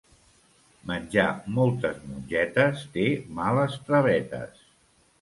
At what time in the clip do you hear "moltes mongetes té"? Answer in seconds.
1.59-3.07